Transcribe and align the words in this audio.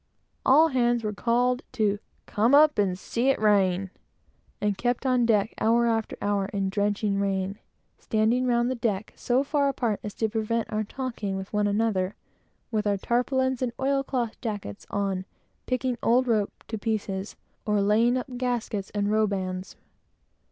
All 0.43 0.69
hands 0.69 1.03
were 1.03 1.13
called 1.13 1.61
to 1.73 1.99
"come 2.25 2.55
up 2.55 2.79
and 2.79 2.97
see 2.97 3.29
it 3.29 3.39
rain," 3.39 3.91
and 4.59 4.75
kept 4.75 5.05
on 5.05 5.27
deck 5.27 5.53
hour 5.59 5.85
after 5.85 6.17
hour 6.23 6.47
in 6.47 6.65
a 6.65 6.69
drenching 6.71 7.19
rain, 7.19 7.59
standing 7.99 8.47
round 8.47 8.71
the 8.71 8.73
deck 8.73 9.13
so 9.15 9.43
far 9.43 9.69
apart 9.69 9.99
as 10.03 10.15
to 10.15 10.27
prevent 10.27 10.73
our 10.73 10.83
talking 10.83 11.37
with 11.37 11.53
one 11.53 11.67
another, 11.67 12.15
with 12.71 12.87
our 12.87 12.97
tarpaulins 12.97 13.61
and 13.61 13.73
oil 13.79 14.01
cloth 14.01 14.41
jackets 14.41 14.87
on, 14.89 15.25
picking 15.67 15.99
old 16.01 16.27
rope 16.27 16.63
to 16.69 16.79
pieces, 16.79 17.35
or 17.67 17.79
laying 17.79 18.17
up 18.17 18.37
gaskets 18.37 18.89
and 18.95 19.11
robands. 19.11 19.75